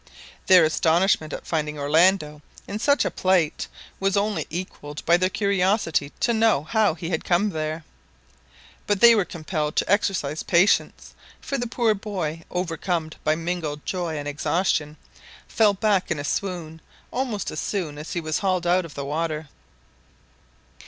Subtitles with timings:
[0.47, 3.67] Their astonishment at finding Orlando in such a plight
[3.99, 7.83] was only equalled by their curiosity to know how he had come there;
[8.87, 14.17] but they were compelled to exercise patience, for the poor boy, overcome by mingled joy
[14.17, 14.97] and exhaustion,
[15.47, 16.81] fell back in a swoon
[17.11, 19.49] almost as soon as he was hauled out of the water.